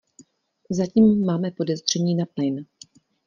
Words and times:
Zatím 0.69 1.25
máme 1.25 1.51
podezření 1.51 2.15
na 2.15 2.25
plyn. 2.25 2.65